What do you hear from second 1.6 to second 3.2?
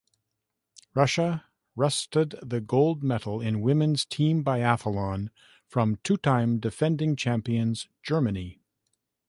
wrested the gold